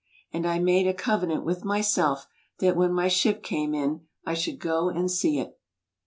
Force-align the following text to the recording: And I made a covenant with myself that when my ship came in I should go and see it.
And 0.33 0.47
I 0.47 0.57
made 0.57 0.87
a 0.87 0.95
covenant 0.95 1.45
with 1.45 1.63
myself 1.63 2.25
that 2.57 2.75
when 2.75 2.91
my 2.91 3.07
ship 3.07 3.43
came 3.43 3.75
in 3.75 4.07
I 4.25 4.33
should 4.33 4.57
go 4.57 4.89
and 4.89 5.11
see 5.11 5.37
it. 5.37 5.59